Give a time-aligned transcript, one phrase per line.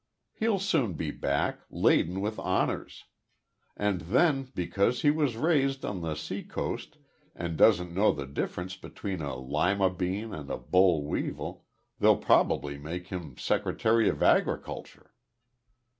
[0.33, 3.03] He'll soon be back, laden with honors.
[3.77, 6.97] And then, because he was raised on the seacoast
[7.35, 11.65] and doesn't know the difference between a Lima bean and a bole weevil,
[11.99, 15.11] they'll probably make him Secretary of Agriculture."